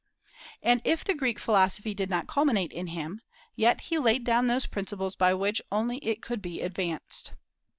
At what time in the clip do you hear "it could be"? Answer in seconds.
5.97-6.59